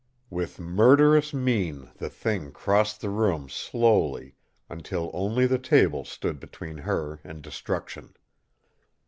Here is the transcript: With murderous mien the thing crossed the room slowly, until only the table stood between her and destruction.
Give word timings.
With 0.31 0.57
murderous 0.57 1.31
mien 1.31 1.91
the 1.97 2.09
thing 2.09 2.51
crossed 2.53 3.01
the 3.01 3.11
room 3.11 3.47
slowly, 3.49 4.33
until 4.67 5.11
only 5.13 5.45
the 5.45 5.59
table 5.59 6.05
stood 6.05 6.39
between 6.39 6.79
her 6.79 7.19
and 7.23 7.43
destruction. 7.43 8.15